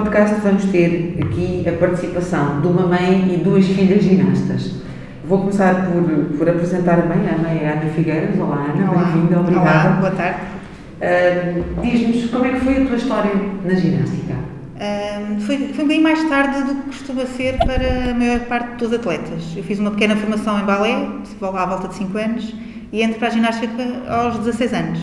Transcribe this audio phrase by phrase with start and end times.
[0.00, 4.72] podcast vamos ter aqui a participação de uma mãe e duas filhas ginastas.
[5.26, 7.28] Vou começar por, por apresentar a mãe.
[7.28, 8.38] A mãe é Ana Figueiras.
[8.38, 9.88] Olá, Ana, bem-vinda, obrigada.
[9.88, 10.40] Olá, boa tarde.
[11.02, 13.32] Uh, Diz-nos como é que foi a tua história
[13.62, 14.34] na ginástica?
[14.76, 18.94] Uh, foi, foi bem mais tarde do que costuma ser para a maior parte dos
[18.94, 19.54] atletas.
[19.54, 21.08] Eu fiz uma pequena formação em balé,
[21.42, 22.54] à volta de 5 anos,
[22.90, 24.98] e entro para a ginástica aos 16 anos.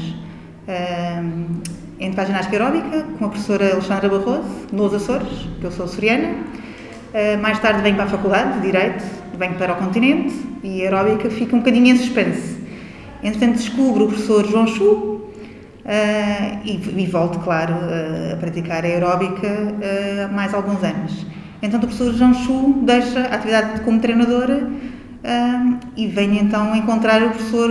[0.67, 1.76] Uh,
[2.13, 6.27] para a ginástica aeróbica com a professora Alexandra Barroso, nos Açores, que eu sou açoriana.
[6.27, 9.03] Uh, mais tarde venho para a Faculdade de Direito,
[9.37, 12.57] venho para o continente e a aeróbica fica um bocadinho em suspense.
[13.23, 15.21] Entretanto, descubro o professor João Chu uh,
[16.63, 19.47] e, volto, claro, uh, a praticar a aeróbica
[20.23, 21.25] há mais alguns anos.
[21.63, 24.69] Então, o professor João Chu deixa a atividade como treinadora
[25.97, 27.69] e venho então encontrar o professor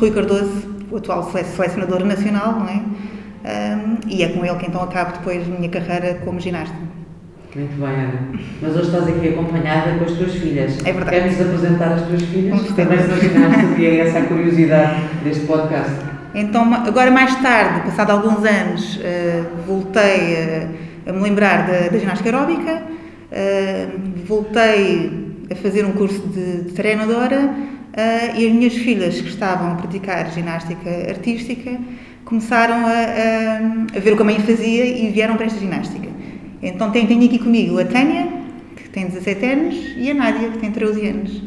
[0.00, 2.80] Rui Cardoso, o atual selecionador nacional, não é?
[3.46, 6.74] Um, e é com ele que então acabo depois a minha carreira como ginasta.
[7.54, 8.12] Muito bem, Ana.
[8.60, 10.78] Mas hoje estás aqui acompanhada com as tuas filhas.
[10.84, 11.10] É verdade.
[11.10, 12.60] Queres apresentar as tuas filhas?
[12.74, 15.92] Também são ginastas e é essa a curiosidade deste podcast.
[16.34, 20.68] Então, agora mais tarde, passado alguns anos, uh, voltei
[21.06, 26.64] a, a, me lembrar da, da ginástica aeróbica, uh, voltei a fazer um curso de,
[26.64, 31.70] de treinadora uh, e as minhas filhas que estavam a praticar ginástica artística
[32.26, 36.08] começaram a, a, a, ver o que a mãe fazia e vieram para esta ginástica.
[36.60, 38.26] Então tenho, tenho aqui comigo a Tânia,
[38.76, 41.42] que tem 17 anos, e a Nádia, que tem 13 anos.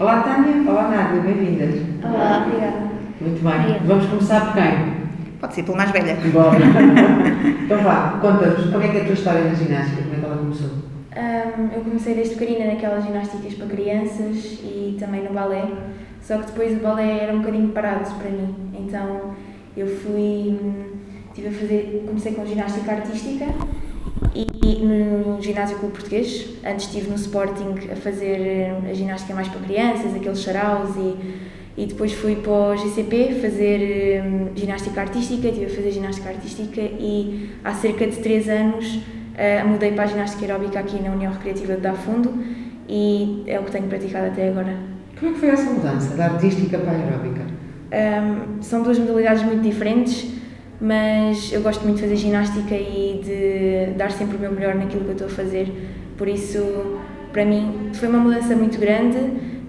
[0.00, 1.74] Olá Tânia, olá Nádia, bem-vindas.
[2.02, 2.90] Olá, obrigada.
[3.20, 3.54] Muito bem.
[3.54, 3.84] Obrigada.
[3.84, 5.04] Vamos começar por quem?
[5.40, 6.16] Pode ser pelo mais velha.
[6.32, 6.52] Bom.
[7.64, 10.02] então vá, conta-nos, como é que é a tua história na ginástica?
[10.02, 10.70] Como é que ela começou?
[10.70, 15.64] Um, eu comecei desde pequenina naquelas ginásticas para crianças e também no balé,
[16.22, 19.34] só que depois o balé era um bocadinho parado para mim, então
[19.76, 20.58] eu fui,
[21.34, 23.46] tive a fazer, comecei com ginástica artística
[24.34, 29.48] e no ginásio clube português, antes estive no Sporting a fazer eh, a ginástica mais
[29.48, 35.48] para crianças, aqueles charaus e, e depois fui para o GCP fazer um, ginástica artística,
[35.48, 40.06] estive a fazer ginástica artística e há cerca de 3 anos uh, mudei para a
[40.06, 42.32] ginástica aeróbica aqui na União Recreativa de Dafundo
[42.88, 44.76] e é o que tenho praticado até agora.
[45.18, 47.43] Como é que foi essa mudança da artística para a aeróbica?
[47.94, 50.26] Um, são duas modalidades muito diferentes,
[50.80, 55.04] mas eu gosto muito de fazer ginástica e de dar sempre o meu melhor naquilo
[55.04, 55.72] que eu estou a fazer.
[56.18, 56.98] Por isso,
[57.32, 59.18] para mim, foi uma mudança muito grande,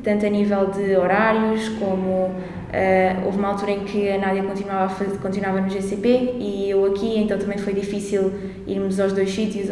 [0.03, 2.31] tanto a nível de horários como
[2.75, 6.69] uh, houve uma altura em que a Nádia continuava, a fazer, continuava no GCP e
[6.69, 8.31] eu aqui, então também foi difícil
[8.65, 9.69] irmos aos dois sítios,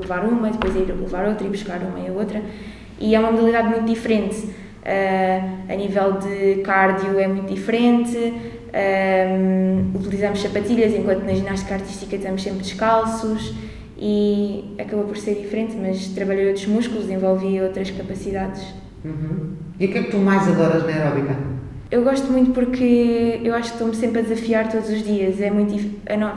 [0.00, 2.40] levar uma, depois ir levar outra e buscar uma e a outra.
[3.00, 4.48] E é uma modalidade muito diferente
[4.84, 12.14] Uh, a nível de cardio é muito diferente, uh, utilizamos sapatilhas enquanto na ginástica artística
[12.14, 13.54] estamos sempre descalços
[13.96, 18.62] e acabou por ser diferente, mas trabalhei outros músculos, desenvolvi outras capacidades.
[19.02, 19.54] Uhum.
[19.80, 21.34] E o que é que tu mais adoras na aeróbica?
[21.90, 25.40] Eu gosto muito porque eu acho que estou-me sempre a desafiar todos os dias.
[25.40, 25.72] É muito,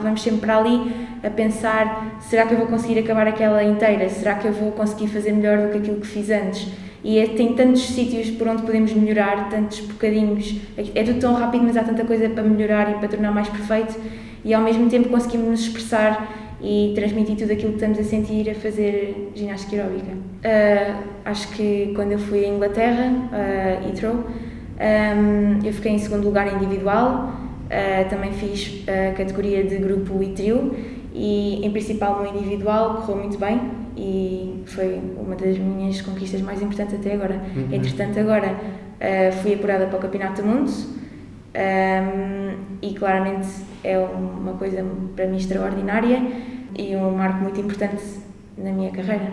[0.01, 0.93] vamos sempre para ali
[1.23, 4.07] a pensar: será que eu vou conseguir acabar aquela inteira?
[4.07, 6.67] Será que eu vou conseguir fazer melhor do que aquilo que fiz antes?
[7.07, 10.59] E é, tem tantos sítios por onde podemos melhorar, tantos bocadinhos.
[10.93, 13.97] É tudo tão rápido, mas há tanta coisa para melhorar e para tornar mais perfeito,
[14.43, 18.49] e ao mesmo tempo conseguimos nos expressar e transmitir tudo aquilo que estamos a sentir
[18.49, 20.11] a fazer ginástica aeróbica.
[20.11, 26.25] Uh, acho que quando eu fui à Inglaterra, uh, Heathrow, um, eu fiquei em segundo
[26.25, 27.31] lugar individual,
[27.67, 30.75] uh, também fiz a categoria de grupo e trio
[31.13, 36.61] e em principal no individual correu muito bem e foi uma das minhas conquistas mais
[36.61, 37.41] importantes até agora.
[37.55, 37.73] Uhum.
[37.73, 40.71] Entretanto, agora uh, fui apurada para o Campeonato do Mundo
[41.57, 43.47] um, e claramente
[43.83, 44.85] é uma coisa
[45.15, 46.21] para mim extraordinária
[46.77, 48.03] e um marco muito importante
[48.55, 49.31] na minha carreira.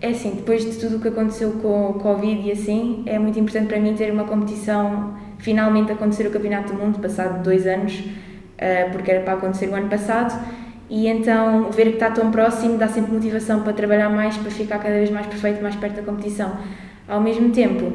[0.00, 3.38] É assim, depois de tudo o que aconteceu com o Covid e assim, é muito
[3.38, 8.00] importante para mim ter uma competição, finalmente acontecer o Campeonato do Mundo, passado dois anos,
[8.00, 10.44] uh, porque era para acontecer o ano passado,
[10.92, 14.78] e então ver que está tão próximo dá sempre motivação para trabalhar mais, para ficar
[14.78, 16.58] cada vez mais perfeito, mais perto da competição.
[17.08, 17.90] Ao mesmo tempo,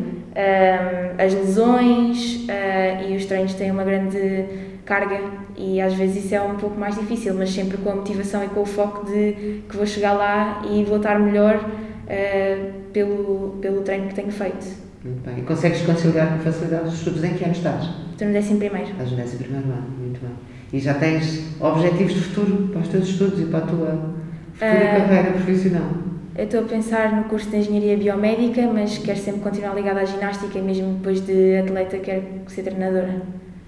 [1.23, 4.45] as lesões uh, e os treinos têm uma grande
[4.83, 5.19] carga
[5.55, 8.47] e às vezes isso é um pouco mais difícil, mas sempre com a motivação e
[8.47, 14.07] com o foco de que vou chegar lá e voltar melhor uh, pelo, pelo treino
[14.07, 14.65] que tenho feito.
[15.05, 15.37] Muito bem.
[15.37, 17.89] E consegues conciliar com facilidade os estudos em que ano estás?
[18.11, 18.89] Estou no décimo primeiro.
[18.89, 20.56] Estás no décimo primeiro ano, muito bem.
[20.71, 24.15] E já tens objetivos de futuro para os teus estudos e para a tua
[24.53, 25.89] futura uh, carreira profissional?
[26.35, 30.05] Eu estou a pensar no curso de Engenharia Biomédica, mas quero sempre continuar ligada à
[30.05, 33.21] ginástica, mesmo depois de atleta, quero ser treinadora.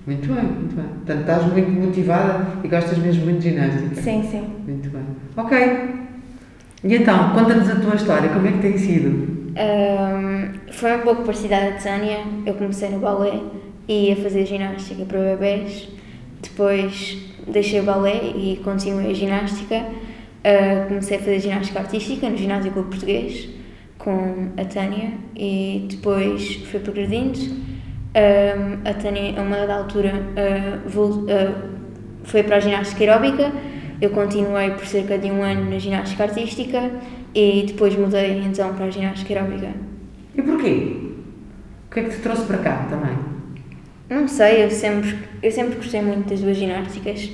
[0.05, 0.85] Muito bem, muito bem.
[0.85, 4.01] Portanto, estás muito motivada e gostas mesmo muito de ginástica.
[4.01, 4.47] Sim, sim.
[4.67, 5.01] Muito bem.
[5.37, 5.57] Ok,
[6.83, 9.09] E então, conta-nos a tua história, como é que tem sido?
[9.09, 12.19] Um, foi um pouco parecida à da Tânia.
[12.45, 13.39] Eu comecei no balé
[13.87, 15.89] e ia fazer ginástica para bebés.
[16.41, 19.75] Depois deixei o balé e continuei a ginástica.
[20.39, 23.49] Uh, comecei a fazer ginástica artística no Ginásio Clube Português
[23.97, 27.37] com a Tânia e depois fui progredindo.
[27.39, 31.27] Um, a Tânia, a uma dada altura, uh, vou, uh,
[32.23, 33.51] foi para a ginástica aeróbica.
[34.01, 36.89] Eu continuei por cerca de um ano na ginástica artística
[37.35, 39.71] e depois mudei então para a ginástica aeróbica.
[40.33, 40.95] E porquê?
[41.87, 43.38] O que é que te trouxe para cá também?
[44.09, 47.29] Não sei, eu sempre, eu sempre gostei muito das duas ginásticas,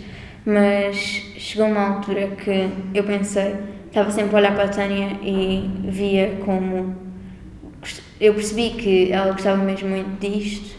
[0.45, 0.97] mas
[1.37, 3.55] chegou uma altura que eu pensei,
[3.87, 6.93] estava sempre a olhar para a Tânia e via como.
[8.19, 10.75] Eu percebi que ela gostava mesmo muito disto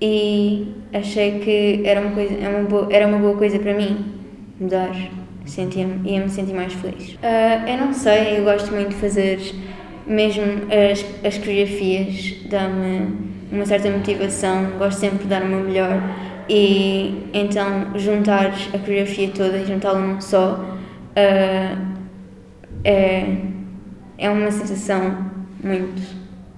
[0.00, 4.04] e achei que era uma, coisa, era uma, boa, era uma boa coisa para mim
[4.58, 4.90] mudar.
[5.44, 7.14] Sentia-me, ia-me sentir mais feliz.
[7.14, 9.38] Uh, eu não sei, eu gosto muito de fazer
[10.04, 10.42] mesmo
[10.72, 16.00] as, as coreografias, dá-me uma certa motivação, gosto sempre de dar o meu melhor
[16.48, 21.96] e então juntar a coreografia toda e juntá-la num só uh,
[22.84, 23.36] é,
[24.18, 25.26] é uma sensação
[25.62, 26.00] muito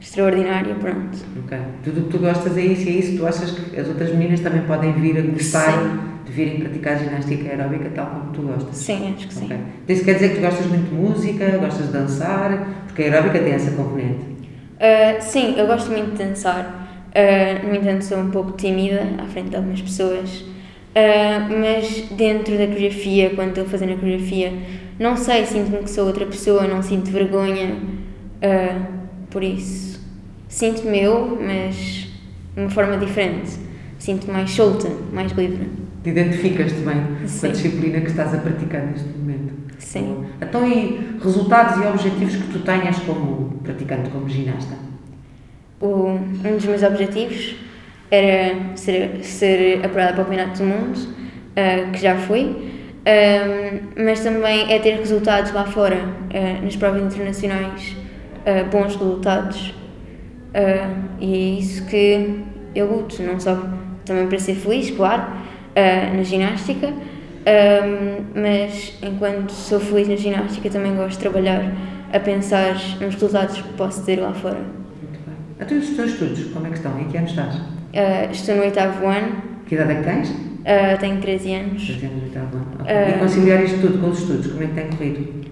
[0.01, 1.19] extraordinária, pronto.
[1.45, 1.59] Ok.
[1.83, 4.11] Tudo o que tu gostas é isso e é isso tu achas que as outras
[4.11, 5.99] meninas também podem vir a gostar Sim.
[6.25, 8.77] de virem praticar ginástica aeróbica tal como tu gostas?
[8.77, 9.45] Sim, acho que sim.
[9.47, 9.59] Então
[9.89, 13.39] isso quer dizer que tu gostas muito de música, gostas de dançar, porque a aeróbica
[13.39, 14.38] tem essa componente.
[14.79, 16.89] Uh, sim, eu gosto muito de dançar.
[17.09, 20.41] Uh, no entanto, sou um pouco tímida à frente de algumas pessoas.
[20.41, 24.53] Uh, mas dentro da coreografia, quando estou fazendo a coreografia,
[24.99, 27.75] não sei, sinto-me que sou outra pessoa, não sinto vergonha.
[27.75, 28.99] Uh,
[29.31, 30.01] por isso,
[30.49, 32.09] sinto-me eu, mas
[32.55, 33.51] de uma forma diferente.
[33.99, 35.69] Sinto-me mais solta, mais livre.
[36.05, 37.51] Te identificas-te bem com a Sim.
[37.51, 39.68] disciplina que estás a praticar neste momento.
[39.79, 40.27] Sim.
[40.41, 44.75] Então, e resultados e objetivos que tu tenhas como praticante, como ginasta?
[45.81, 47.57] O, um dos meus objetivos
[48.11, 52.69] era ser, ser apurada para o Campeonato do Mundo, uh, que já fui,
[53.09, 57.97] um, mas também é ter resultados lá fora, uh, nas provas internacionais,
[58.41, 59.71] uh, bons resultados.
[60.49, 62.43] Uh, e é isso que
[62.75, 63.57] eu luto, não só
[64.05, 66.93] também para ser feliz, claro, uh, na ginástica,
[67.49, 71.73] um, mas enquanto sou feliz na ginástica também gosto de trabalhar
[72.13, 74.57] a pensar nos resultados que posso ter lá fora.
[74.59, 75.35] Muito bem.
[75.61, 76.99] Então, os teus estudos, como é que estão?
[77.01, 77.55] Em que ano estás?
[77.57, 80.29] Uh, estou no oitavo ano, Que idade é que tens?
[80.31, 81.83] uh, tenho 13 anos.
[81.83, 82.67] Estás no oitavo ano.
[82.87, 83.11] Ah.
[83.17, 85.49] E conciliar isto tudo com os estudos, como é que tem corrido?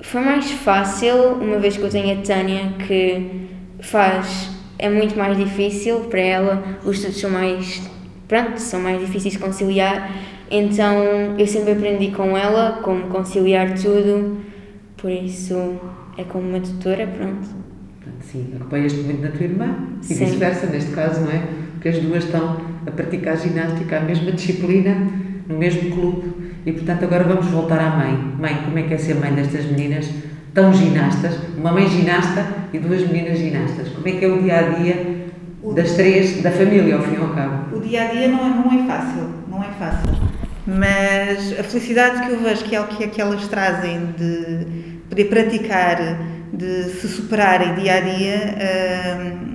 [0.00, 3.48] Foi mais fácil, uma vez que eu tenho a Tânia, que
[3.80, 4.50] faz.
[4.78, 7.82] é muito mais difícil para ela, os estudos são mais.
[8.26, 10.10] pronto, são mais difíceis de conciliar,
[10.52, 11.02] então
[11.38, 14.38] eu sempre aprendi com ela como conciliar tudo,
[14.96, 15.80] por isso
[16.18, 17.48] é como uma tutora, pronto.
[18.20, 19.74] Sim, acompanhas-te muito na tua irmã
[20.08, 21.42] e vice-versa, neste caso, não é?
[21.72, 24.94] Porque as duas estão a praticar ginástica, a mesma disciplina,
[25.48, 26.32] no mesmo clube
[26.64, 28.16] e, portanto, agora vamos voltar à mãe.
[28.38, 30.08] Mãe, como é que é ser mãe destas meninas
[30.54, 31.38] tão ginastas?
[31.56, 33.88] Uma mãe ginasta e duas meninas ginastas.
[33.88, 35.26] Como é que é o dia a dia
[35.74, 37.76] das três, da família, ao fim e ao cabo?
[37.76, 40.12] O dia a dia não é, não é fácil, não é fácil.
[40.66, 45.98] Mas a felicidade que eu vejo que, é, que, que elas trazem de poder praticar,
[46.52, 48.54] de se superarem dia a dia,
[49.18, 49.54] hum,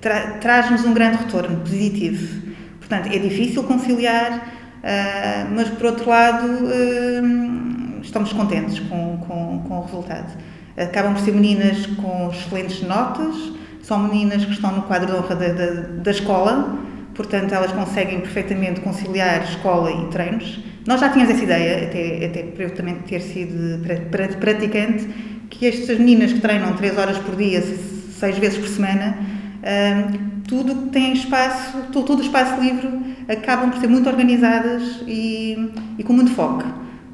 [0.00, 2.42] tra- traz-nos um grande retorno positivo.
[2.78, 9.78] Portanto, é difícil conciliar, ah, mas por outro lado, hum, estamos contentes com, com, com
[9.78, 10.36] o resultado.
[10.76, 13.36] Acabam por ser meninas com excelentes notas,
[13.82, 15.70] são meninas que estão no quadro de honra da, da,
[16.02, 16.78] da escola,
[17.14, 20.60] portanto elas conseguem perfeitamente conciliar escola e treinos.
[20.86, 25.06] Nós já tínhamos essa ideia, até, até por eu também ter sido pra- pra- praticante,
[25.50, 29.16] que estas meninas que treinam 3 horas por dia, 6 vezes por semana,
[29.58, 32.88] hum, tudo que tem espaço, todo, todo o espaço livre,
[33.28, 36.64] acabam por ser muito organizadas e, e com muito foco.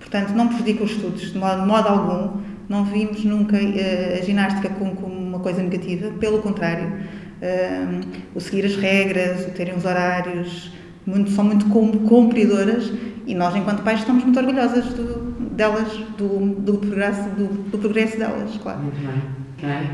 [0.01, 2.41] Portanto, não prejudica os estudos, de modo, de modo algum.
[2.69, 6.93] Não vimos nunca eh, a ginástica como, como uma coisa negativa, pelo contrário.
[7.41, 8.01] Um,
[8.35, 10.73] o seguir as regras, o terem os horários,
[11.07, 12.93] muito, são muito cum- cumpridoras
[13.27, 18.19] e nós, enquanto pais, estamos muito orgulhosas do- delas, do, do, progresso, do, do progresso
[18.19, 18.81] delas, claro.
[18.81, 19.39] Muito bem.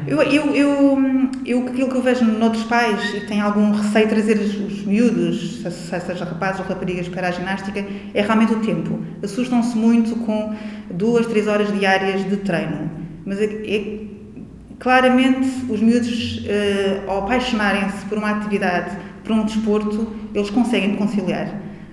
[0.06, 0.98] Eu, eu, eu,
[1.46, 4.84] eu, aquilo que eu vejo noutros pais e têm algum receio de trazer os, os
[4.84, 7.82] miúdos, se, se seja rapazes ou raparigas, para a ginástica,
[8.12, 8.98] é realmente o tempo.
[9.22, 10.54] Assustam-se muito com
[10.90, 12.90] duas, três horas diárias de treino.
[13.24, 14.00] Mas é, é-
[14.84, 21.48] claramente os miúdos, eh, ao apaixonarem-se por uma atividade, por um desporto, eles conseguem conciliar.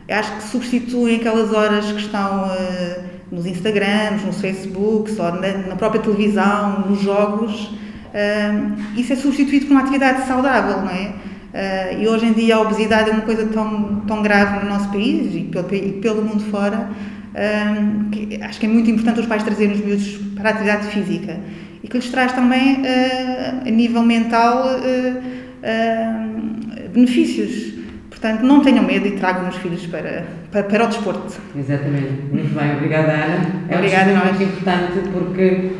[0.10, 3.00] Eu acho que substituem aquelas horas que estão eh,
[3.32, 7.68] nos Instagrams, nos Facebooks, ou na, na própria televisão, nos jogos,
[8.14, 11.14] uh, isso é substituído por uma atividade saudável, não é?
[11.54, 14.90] Uh, e hoje em dia a obesidade é uma coisa tão, tão grave no nosso
[14.90, 15.64] país e pelo,
[16.02, 20.18] pelo mundo fora, uh, que acho que é muito importante os pais trazerem os miúdos
[20.36, 21.40] para a atividade física
[21.84, 24.66] e que lhes traz também, uh, a nível mental,
[26.94, 27.80] benefícios.
[28.10, 31.40] Portanto, não tenham medo e tragam os filhos para, para, para o desporto.
[31.56, 32.22] Exatamente.
[32.32, 32.76] Muito bem.
[32.76, 33.66] Obrigada, Ana.
[33.68, 35.72] É Obrigada, um muito importante porque,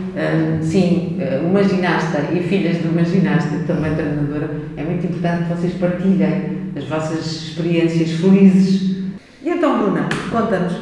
[0.64, 5.74] sim, uma ginasta e filhas de uma ginasta, também treinadora, é muito importante que vocês
[5.74, 8.98] partilhem as vossas experiências felizes.
[9.44, 10.74] E então, Bruna, conta-nos,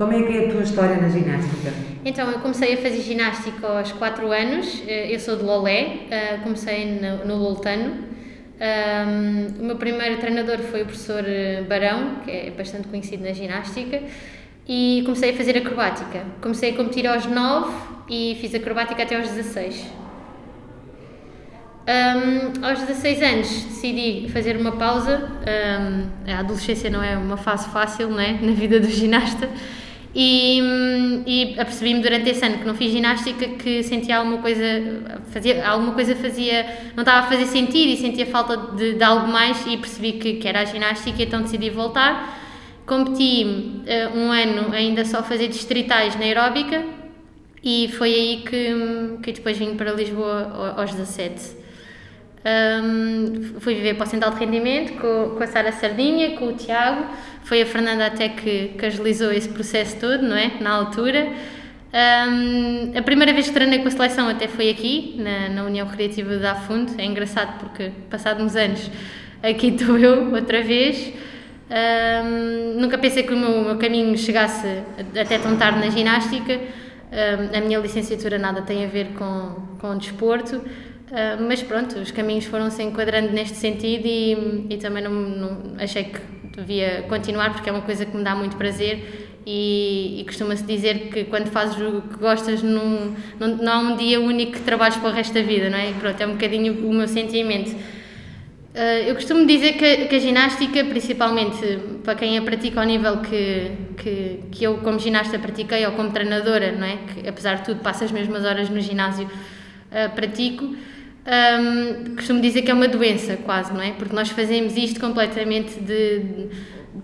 [0.00, 1.74] como é que é a tua história na ginástica?
[2.06, 6.06] Então, eu comecei a fazer ginástica aos 4 anos, eu sou de Lolé,
[6.42, 7.52] comecei no, no
[9.60, 14.02] o meu primeiro treinador foi o professor eh, Barão, que é bastante conhecido na ginástica,
[14.66, 16.24] e comecei a fazer acrobática.
[16.40, 17.70] Comecei a competir aos 9
[18.08, 19.84] e fiz acrobática até aos 16.
[21.88, 25.30] Um, aos 16 anos decidi fazer uma pausa.
[25.40, 28.32] Um, a adolescência não é uma fase fácil não é?
[28.40, 29.48] na vida do ginasta
[30.14, 34.64] e, e apercebi-me durante esse ano que não fiz ginástica que sentia alguma coisa,
[35.30, 36.64] fazia, alguma coisa fazia,
[36.96, 40.34] não estava a fazer sentido e sentia falta de, de algo mais e percebi que,
[40.34, 42.38] que era a ginástica, então decidi voltar.
[42.84, 46.84] Competi uh, um ano ainda só a fazer distritais na aeróbica
[47.62, 51.60] e foi aí que, que depois vim para Lisboa aos 17.
[52.42, 56.52] Um, fui viver para o Central de Rendimento com, com a Sara Sardinha, com o
[56.54, 57.04] Tiago.
[57.44, 60.52] Foi a Fernanda até que, que agilizou esse processo todo, não é?
[60.60, 61.28] Na altura.
[61.92, 65.86] Um, a primeira vez que treinei com a seleção até foi aqui, na, na União
[65.86, 66.92] Recreativa da Fundo.
[66.98, 68.90] É engraçado porque, passados uns anos,
[69.42, 71.12] aqui estou eu outra vez.
[71.70, 74.66] Um, nunca pensei que o meu, meu, caminho chegasse
[75.20, 76.60] até tão tarde na ginástica.
[77.12, 80.56] Um, a minha licenciatura nada tem a ver com, com o desporto.
[80.56, 85.58] Uh, mas pronto, os caminhos foram se enquadrando neste sentido e, e também não, não,
[85.76, 86.20] achei que
[86.60, 91.08] devia continuar porque é uma coisa que me dá muito prazer e, e costuma-se dizer
[91.10, 94.96] que quando fazes o que gostas num, não, não há um dia único que trabalhes
[94.96, 95.92] para o resto da vida, não é?
[95.98, 97.70] Pronto, é um bocadinho o meu sentimento.
[97.70, 103.18] Uh, eu costumo dizer que, que, a ginástica, principalmente para quem a pratica ao nível
[103.18, 106.98] que, que, que eu como ginasta pratiquei ou como treinadora, não é?
[106.98, 110.76] Que apesar de tudo passo as mesmas horas no ginásio, uh, pratico,
[111.26, 113.92] um, costumo dizer que é uma doença, quase, não é?
[113.92, 116.48] Porque nós fazemos isto completamente de, de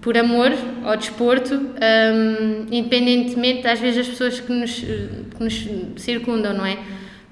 [0.00, 0.52] por amor
[0.85, 5.68] ao desporto, um, independentemente, às vezes, das pessoas que nos, que nos
[6.02, 6.78] circundam, não é?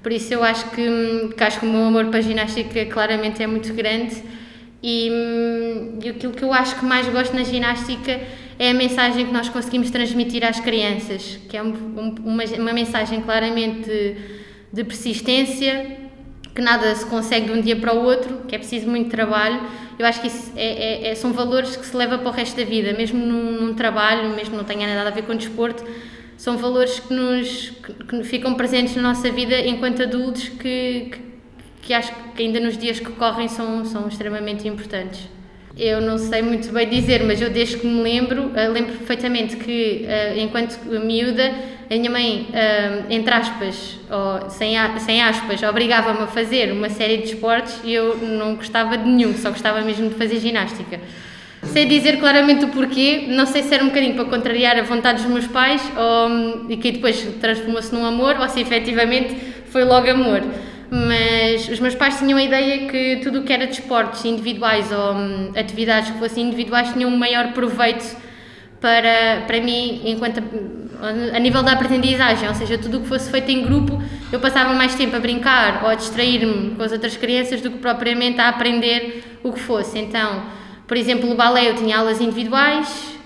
[0.01, 3.41] Por isso, eu acho que, que, acho que o meu amor para a ginástica claramente
[3.41, 4.15] é muito grande
[4.81, 5.09] e,
[6.03, 8.21] e aquilo que eu acho que mais gosto na ginástica
[8.59, 12.71] é a mensagem que nós conseguimos transmitir às crianças, que é um, um, uma, uma
[12.71, 14.15] mensagem claramente de,
[14.71, 16.04] de persistência,
[16.55, 19.61] que nada se consegue de um dia para o outro, que é preciso muito trabalho.
[19.99, 22.55] Eu acho que isso é, é, é, são valores que se leva para o resto
[22.55, 25.83] da vida, mesmo num, num trabalho, mesmo não tenha nada a ver com desporto,
[26.37, 31.19] são valores que nos que, que ficam presentes na nossa vida enquanto adultos que, que,
[31.81, 35.34] que acho que ainda nos dias que correm são, são extremamente importantes.
[35.77, 39.57] Eu não sei muito bem dizer, mas eu desde que me lembro, uh, lembro perfeitamente
[39.57, 41.53] que uh, enquanto miúda
[41.91, 47.25] a minha mãe, uh, entre aspas, ou sem, aspas, obrigava-me a fazer uma série de
[47.25, 50.97] esportes e eu não gostava de nenhum, só gostava mesmo de fazer ginástica.
[51.63, 55.23] Sei dizer claramente o porquê, não sei se era um bocadinho para contrariar a vontade
[55.23, 59.35] dos meus pais ou, e que depois transformou-se num amor ou se efetivamente
[59.71, 60.41] foi logo amor.
[60.89, 64.91] Mas os meus pais tinham a ideia que tudo o que era de esportes individuais
[64.91, 68.15] ou hum, atividades que fossem individuais tinham um maior proveito
[68.79, 70.43] para, para mim, enquanto
[71.01, 74.01] a, a nível da aprendizagem, ou seja, tudo o que fosse feito em grupo,
[74.31, 77.77] eu passava mais tempo a brincar ou a distrair-me com as outras crianças do que
[77.79, 79.97] propriamente a aprender o que fosse.
[79.97, 80.43] Então,
[80.87, 83.17] por exemplo, o balé eu tinha aulas individuais,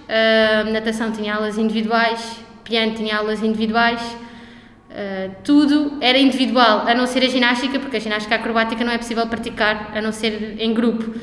[0.71, 4.01] natação tinha aulas individuais, piano tinha aulas individuais,
[4.89, 8.97] uh, tudo era individual, a não ser a ginástica, porque a ginástica acrobática não é
[8.97, 11.13] possível praticar a não ser em grupo.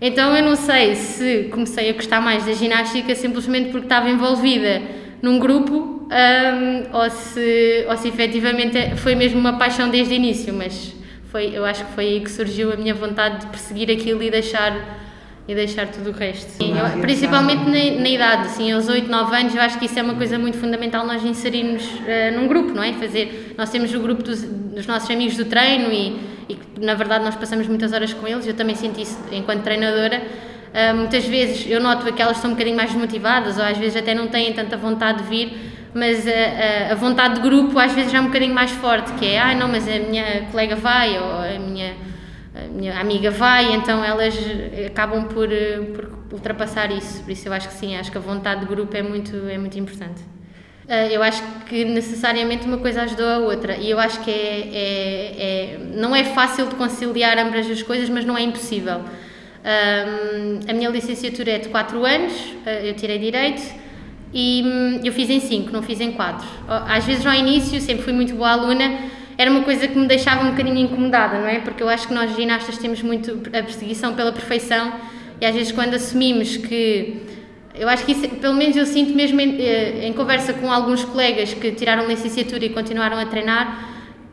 [0.00, 4.80] Então eu não sei se comecei a gostar mais da ginástica simplesmente porque estava envolvida
[5.20, 5.74] num grupo
[6.10, 10.94] um, ou, se, ou se efetivamente foi mesmo uma paixão desde o início, mas
[11.30, 14.30] foi, eu acho que foi aí que surgiu a minha vontade de perseguir aquilo e
[14.30, 14.74] deixar
[15.50, 16.48] e deixar tudo o resto.
[16.48, 19.98] Sim, eu, principalmente na, na, idade, assim, aos 8, 9 anos, eu acho que isso
[19.98, 22.92] é uma coisa muito fundamental nós inserirmos uh, num grupo, não é?
[22.92, 27.24] Fazer, nós temos o grupo dos, dos nossos amigos do treino e, e, na verdade
[27.24, 30.22] nós passamos muitas horas com eles, eu também senti isso enquanto treinadora.
[30.72, 33.96] Uh, muitas vezes eu noto que elas estão um bocadinho mais desmotivadas ou às vezes
[33.96, 35.52] até não têm tanta vontade de vir,
[35.92, 39.12] mas a, a, a, vontade de grupo às vezes já é um bocadinho mais forte,
[39.14, 41.96] que é, ah, não, mas a minha colega vai, ou a minha,
[42.54, 44.34] a minha amiga vai, então elas
[44.86, 45.48] acabam por,
[45.94, 47.22] por ultrapassar isso.
[47.22, 49.56] Por isso eu acho que sim, acho que a vontade de grupo é muito, é
[49.56, 50.22] muito importante.
[50.88, 54.34] Ah, eu acho que necessariamente uma coisa ajudou a outra e eu acho que é,
[54.34, 58.98] é, é não é fácil de conciliar ambas as coisas, mas não é impossível.
[58.98, 62.32] Um, a minha licenciatura é de 4 anos,
[62.82, 63.62] eu tirei Direito
[64.34, 66.44] e hum, eu fiz em 5, não fiz em 4.
[66.88, 68.98] Às vezes ao início, sempre fui muito boa aluna,
[69.40, 71.60] era uma coisa que me deixava um bocadinho incomodada, não é?
[71.60, 74.92] Porque eu acho que nós ginastas temos muito a perseguição pela perfeição
[75.40, 77.22] e às vezes quando assumimos que
[77.74, 81.02] eu acho que isso, pelo menos eu sinto mesmo em, eh, em, conversa com alguns
[81.06, 83.88] colegas que tiraram licenciatura e continuaram a treinar,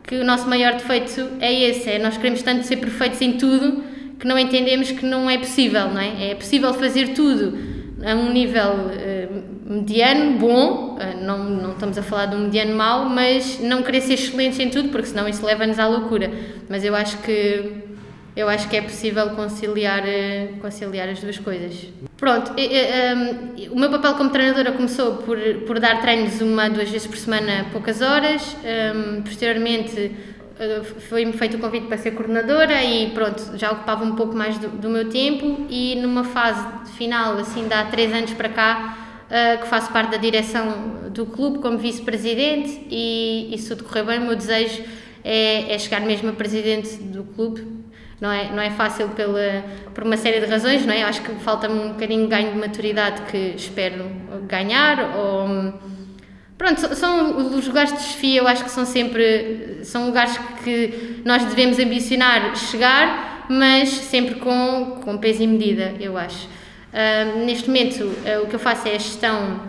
[0.06, 3.82] que o nosso maior defeito é esse, é nós queremos tanto ser perfeitos em tudo
[4.20, 6.32] que não entendemos que não é possível, não é?
[6.32, 7.56] É possível fazer tudo
[8.04, 10.87] a um nível uh, mediano, bom,
[11.20, 14.70] não, não estamos a falar de um mediano mau, mas não querer ser excelentes em
[14.70, 16.30] tudo, porque senão isso leva-nos à loucura.
[16.68, 17.88] Mas eu acho que
[18.36, 21.88] eu acho que é possível conciliar, eh, conciliar as duas coisas.
[22.16, 22.52] Pronto,
[23.72, 25.36] o meu papel como treinadora começou por,
[25.66, 28.56] por dar treinos uma, duas vezes por semana, poucas horas.
[29.24, 30.12] Posteriormente
[30.58, 34.58] eh, foi-me feito o convite para ser coordenadora e pronto, já ocupava um pouco mais
[34.58, 39.07] do, do meu tempo e numa fase final, assim, de há três anos para cá,
[39.30, 44.04] uh, que faço parte da direção do clube como vice-presidente e, e se tudo correr
[44.04, 44.82] bem, o meu desejo
[45.24, 47.78] é, é chegar mesmo a presidente do clube
[48.20, 51.04] não é, não é fácil pela, por uma série de razões, não é?
[51.04, 54.04] Acho que falta-me um bocadinho de ganho de maturidade que espero
[54.46, 55.72] ganhar, ou...
[56.56, 61.44] Pronto, são os lugares de desfia, eu acho que são sempre, são lugares que nós
[61.44, 66.48] devemos ambicionar chegar, mas sempre com, com peso e medida, eu acho.
[67.44, 69.60] Neste momento, uh, o que eu faço é a gestão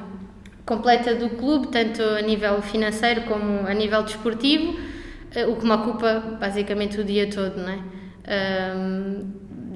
[0.66, 5.72] completa do clube, tanto a nível financeiro como a nível desportivo, uh, o que me
[5.72, 7.80] ocupa basicamente o dia todo, não é?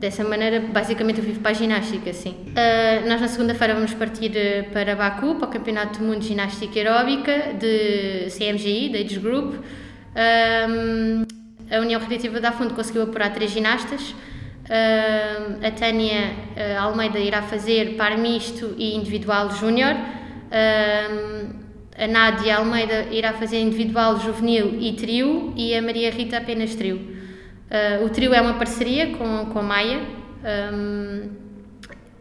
[0.03, 2.35] Dessa maneira, basicamente eu vivo para a ginástica, sim.
[2.49, 6.27] Uh, nós na segunda-feira vamos partir eh, para Baku, para o Campeonato do Mundo de
[6.27, 9.55] Ginástica Aeróbica de CMGI, da Age Group.
[11.71, 14.13] A União Recreativa da Fundo conseguiu apurar três ginastas.
[14.65, 19.93] A Tânia uh, Almeida irá fazer par misto e individual júnior.
[21.95, 25.54] A Nádia Almeida irá fazer individual juvenil e trio.
[25.56, 26.95] E a Maria Rita apenas trio.
[26.95, 30.02] Uh, o trio é uma parceria com, com a Maia.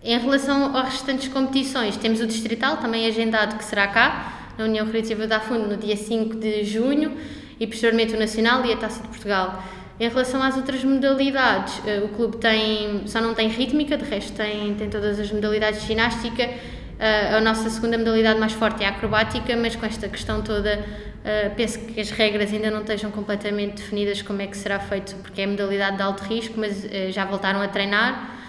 [0.04, 4.84] Em relação às restantes competições, temos o Distrital, também agendado, que será cá, na União
[4.84, 7.16] Recreativa da Fundo, no dia 5 de junho,
[7.60, 9.62] e posteriormente o Nacional e a Taça de Portugal.
[10.00, 14.32] Em relação às outras modalidades, uh, o clube tem, só não tem rítmica, de resto
[14.32, 16.44] tem, tem todas as modalidades de ginástica.
[16.44, 21.12] Uh, a nossa segunda modalidade mais forte é a acrobática, mas com esta questão toda
[21.22, 25.14] Uh, penso que as regras ainda não estejam completamente definidas como é que será feito,
[25.22, 28.40] porque é modalidade de alto risco, mas já voltaram a treinar.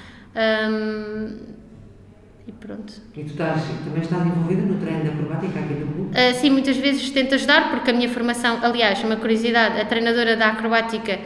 [2.47, 2.93] E pronto.
[3.15, 6.09] E tu estás, também estás envolvida no treino da acrobática aqui no clube?
[6.09, 10.35] Uh, sim, muitas vezes tento ajudar, porque a minha formação, aliás, uma curiosidade, a treinadora
[10.35, 11.19] da acrobática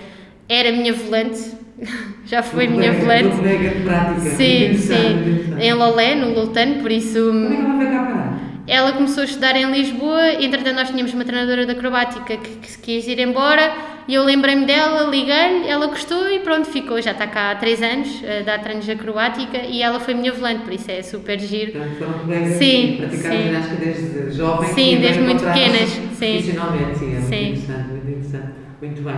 [0.47, 1.39] era minha volante,
[2.25, 3.35] já foi minha volante.
[3.35, 4.21] colega de prática.
[4.21, 7.19] Sim, sim, em Lolé, no Loutano, por isso.
[7.19, 8.36] Como é que ela veio cá parar?
[8.67, 12.69] Ela começou a estudar em Lisboa, entretanto nós tínhamos uma treinadora de acrobática que, que
[12.69, 13.71] se quis ir embora
[14.09, 17.01] e eu lembrei-me dela, liguei-lhe, ela gostou e pronto, ficou.
[17.01, 20.33] Já está cá há 3 anos, a dar treinos de acrobática e ela foi minha
[20.33, 21.71] volante, por isso é super giro.
[21.71, 25.89] Portanto, foram colegas sim, praticaram ginástica desde jovens Sim, desde muito pequenas.
[25.89, 26.33] Sim.
[26.33, 27.49] Profissionalmente, sim, é muito sim.
[27.51, 28.51] interessante, muito interessante.
[28.81, 29.15] Muito bem.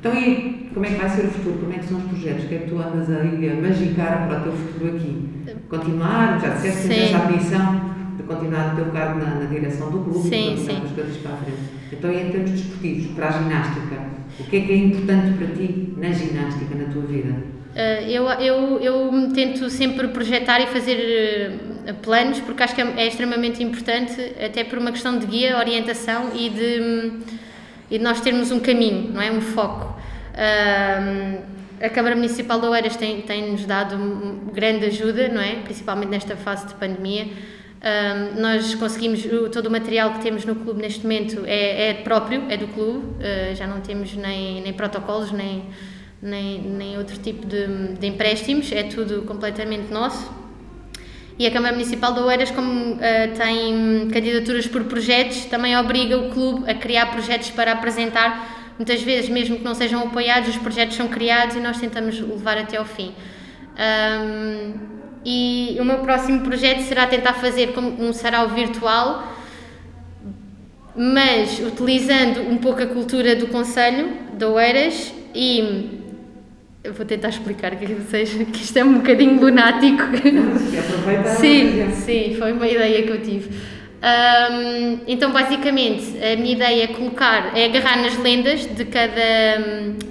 [0.00, 1.58] Então, e como é que vai ser o futuro?
[1.58, 2.44] Como é que são os projetos?
[2.44, 5.28] O que é que tu andas aí a magicar para o teu futuro aqui?
[5.68, 6.40] Continuar?
[6.40, 7.97] Já disseste que tens essa ambição?
[8.18, 10.82] De continuar o teu cargo na, na direção do clube sim, e sim.
[10.84, 11.58] as coisas para a frente.
[11.92, 13.96] Então, em termos desportivos, para a ginástica,
[14.38, 17.30] o que é que é importante para ti na ginástica, na tua vida?
[17.30, 22.94] Uh, eu, eu, eu tento sempre projetar e fazer uh, planos, porque acho que é,
[22.96, 27.12] é, extremamente importante, até por uma questão de guia, orientação e de,
[27.90, 29.30] e de nós termos um caminho, não é?
[29.30, 29.96] Um foco.
[30.34, 33.96] Uh, a Câmara Municipal de Oeiras tem, tem nos dado
[34.52, 35.56] grande ajuda, não é?
[35.62, 37.28] Principalmente nesta fase de pandemia.
[37.78, 42.42] Um, nós conseguimos, todo o material que temos no clube neste momento é, é próprio,
[42.48, 45.64] é do clube, uh, já não temos nem, nem protocolos, nem,
[46.20, 50.28] nem, nem outro tipo de, de empréstimos, é tudo completamente nosso.
[51.38, 52.98] E a Câmara Municipal de Oeiras, como uh,
[53.36, 58.74] tem candidaturas por projetos, também obriga o clube a criar projetos para apresentar.
[58.76, 62.58] Muitas vezes, mesmo que não sejam apoiados, os projetos são criados e nós tentamos levar
[62.58, 63.14] até ao fim.
[63.78, 64.98] Um,
[65.30, 69.36] e o meu próximo projeto será tentar fazer como um sarau virtual
[70.96, 76.00] mas utilizando um pouco a cultura do Conselho de Oeiras e
[76.82, 80.02] eu vou tentar explicar que vocês que isto é um bocadinho lunático.
[81.38, 83.50] Sim, sim, foi uma ideia que eu tive.
[84.00, 89.20] Ahm, então, basicamente, a minha ideia é colocar, é agarrar nas lendas de cada,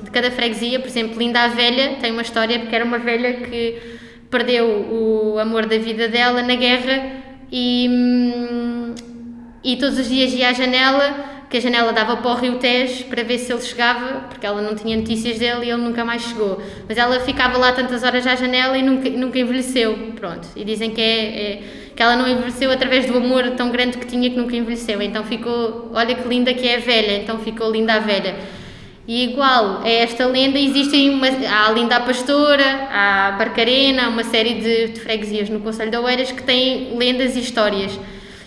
[0.04, 0.80] de cada freguesia.
[0.80, 3.98] Por exemplo, Linda a Velha tem uma história porque era uma velha que
[4.30, 7.12] perdeu o amor da vida dela na guerra
[7.52, 7.90] e,
[9.64, 13.06] e todos os dias ia à janela, que a janela dava para o Rio Tejo
[13.06, 16.24] para ver se ele chegava, porque ela não tinha notícias dele e ele nunca mais
[16.24, 16.62] chegou.
[16.88, 20.48] Mas ela ficava lá tantas horas à janela e nunca, nunca envelheceu, pronto.
[20.56, 21.06] E dizem que, é,
[21.54, 21.62] é-
[21.96, 25.02] que ela não envelheceu através do amor tão grande que tinha que nunca envelheceu.
[25.02, 28.36] Então ficou, olha que linda que é a velha, então ficou linda a velha.
[29.08, 34.10] E igual a esta lenda, existem uma, há a Linda a Pastora, há a Barcarena,
[34.10, 37.98] uma série de, de freguesias no Conselho de Oeiras que têm lendas e histórias.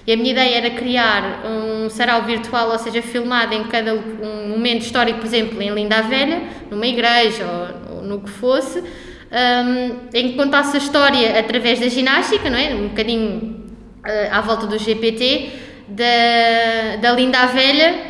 [0.06, 4.48] E a minha ideia era criar um sarau virtual, ou seja, filmado em cada um
[4.48, 7.46] momento histórico, por exemplo, em Linda a Velha, numa igreja
[7.90, 12.58] ou, ou no que fosse, um, em que contasse a história através da ginástica, não
[12.58, 12.74] é?
[12.74, 13.64] Um bocadinho
[14.04, 15.52] eh, à volta do GPT,
[15.88, 18.09] da, da Linda à Velha,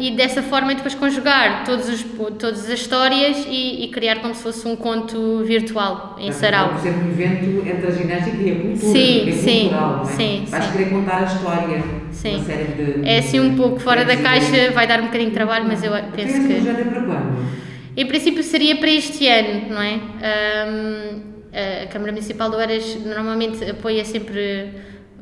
[0.00, 2.02] e dessa forma depois conjugar todos os,
[2.38, 6.70] todas as histórias e, e criar como se fosse um conto virtual em sarau.
[6.70, 8.92] Vai ser um evento entre a ginástica e a cultura.
[8.92, 10.12] Sim, é sim, cultural, é?
[10.12, 10.72] sim, Vais sim.
[10.72, 11.84] querer contar a história.
[12.10, 12.36] Sim.
[12.36, 15.34] Uma série de, É assim um pouco fora da caixa, vai dar um bocadinho de
[15.34, 16.54] trabalho, mas eu penso que.
[16.54, 17.64] projeto é para quando?
[17.96, 20.00] Em princípio seria para este ano, não é?
[20.22, 21.20] Ahm,
[21.82, 24.70] a Câmara Municipal de Oeiras normalmente apoia sempre,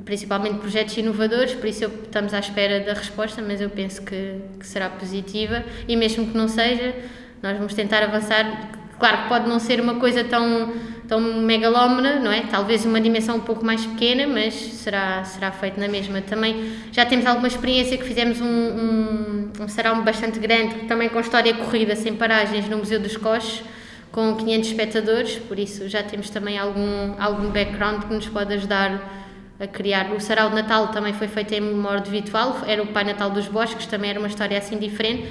[0.04, 4.66] principalmente projetos inovadores, por isso estamos à espera da resposta, mas eu penso que, que
[4.66, 6.94] será positiva e mesmo que não seja,
[7.42, 8.70] nós vamos tentar avançar.
[8.98, 10.72] Claro que pode não ser uma coisa tão,
[11.08, 12.42] tão megalómana, não é?
[12.42, 16.20] Talvez uma dimensão um pouco mais pequena, mas será, será feito na mesma.
[16.20, 21.18] Também já temos alguma experiência que fizemos um, um, um sarau bastante grande, também com
[21.18, 23.64] história corrida, sem paragens, no Museu dos Coches,
[24.12, 29.21] com 500 espectadores, por isso já temos também algum, algum background que nos pode ajudar
[29.58, 30.12] a criar.
[30.12, 33.30] O sarau de Natal também foi feito em memória de virtual, era o Pai Natal
[33.30, 35.26] dos Bosques, também era uma história assim diferente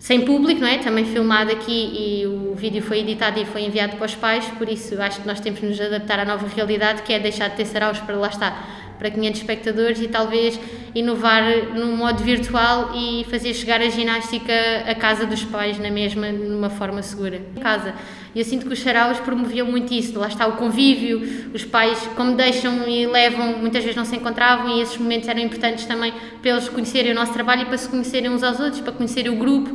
[0.00, 0.78] sem público, não é?
[0.78, 4.66] Também filmado aqui e o vídeo foi editado e foi enviado para os pais, por
[4.66, 7.56] isso acho que nós temos de nos adaptar à nova realidade, que é deixar de
[7.56, 10.60] ter saraus para lá estar para 500 espectadores e talvez
[10.94, 11.42] inovar
[11.74, 14.52] num modo virtual e fazer chegar a ginástica
[14.86, 17.40] à casa dos pais na mesma, numa forma segura.
[17.56, 17.94] Em casa.
[18.34, 21.98] E eu sinto que os saraus promoviam muito isso, lá está o convívio, os pais,
[22.14, 26.12] como deixam e levam, muitas vezes não se encontravam e esses momentos eram importantes também
[26.42, 29.32] para eles conhecerem o nosso trabalho e para se conhecerem uns aos outros, para conhecerem
[29.32, 29.74] o grupo,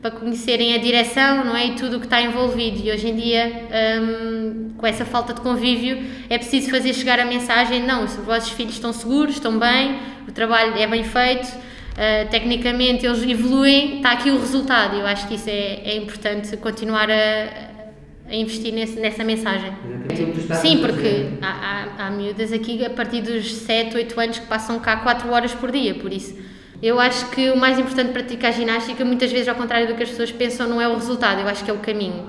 [0.00, 1.66] para conhecerem a direção, não é?
[1.66, 2.80] E tudo o que está envolvido.
[2.82, 3.68] E hoje em dia,
[4.00, 8.50] hum, com essa falta de convívio, é preciso fazer chegar a mensagem: não, os vossos
[8.50, 14.12] filhos estão seguros, estão bem, o trabalho é bem feito, uh, tecnicamente eles evoluem, está
[14.12, 14.96] aqui o resultado.
[14.96, 17.70] Eu acho que isso é, é importante continuar a,
[18.26, 19.70] a investir nesse, nessa mensagem.
[20.62, 24.80] Sim, porque há, há, há miúdas aqui a partir dos 7, 8 anos que passam
[24.80, 26.48] cá 4 horas por dia, por isso.
[26.82, 30.02] Eu acho que o mais importante de praticar ginástica, muitas vezes ao contrário do que
[30.02, 32.24] as pessoas pensam, não é o resultado, eu acho que é o caminho.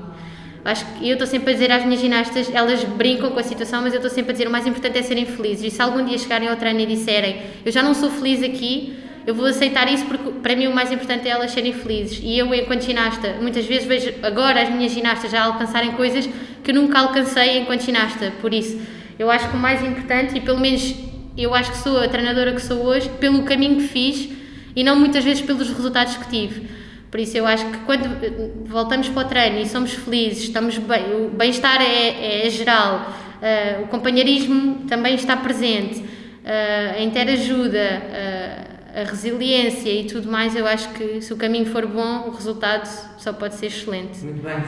[0.63, 3.81] Acho que eu estou sempre a dizer às minhas ginastas, elas brincam com a situação,
[3.81, 5.63] mas eu estou sempre a dizer o mais importante é serem felizes.
[5.63, 8.97] E se algum dia chegarem ao treino e disserem eu já não sou feliz aqui,
[9.25, 12.19] eu vou aceitar isso porque para mim o mais importante é elas serem felizes.
[12.21, 16.29] E eu, enquanto ginasta, muitas vezes vejo agora as minhas ginastas já alcançarem coisas
[16.61, 18.33] que nunca alcancei enquanto ginasta.
[18.41, 18.79] Por isso,
[19.17, 20.93] eu acho que o mais importante, e pelo menos
[21.37, 24.40] eu acho que sou a treinadora que sou hoje, pelo caminho que fiz
[24.75, 26.67] e não muitas vezes pelos resultados que tive.
[27.09, 30.77] Por isso eu acho que quando eh, voltamos para o treino e somos felizes, estamos
[30.77, 36.05] bem, o bem-estar é, é geral, eh, o companheirismo também está presente,
[36.43, 41.65] eh, a interajuda, eh, a resiliência e tudo mais, eu acho que se o caminho
[41.65, 42.85] for bom, o resultado
[43.17, 44.19] só pode ser excelente.
[44.23, 44.57] Muito bem.